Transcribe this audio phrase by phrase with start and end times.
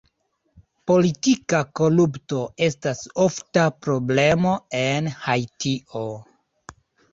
[0.91, 6.05] Politika korupto estas ofta problemo en Haitio.